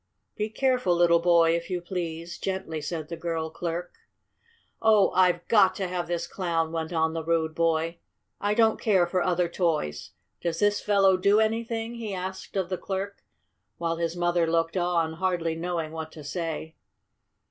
[0.35, 3.93] "Be careful, little boy, if you please," gently said the girl clerk.
[4.81, 7.99] "Oh, I've got to have this Clown!" went on the rude boy.
[8.39, 10.13] "I don't care for other toys.
[10.41, 13.21] Does this fellow do anything?" he asked of the clerk,
[13.77, 16.73] while his mother looked on, hardly knowing what to say.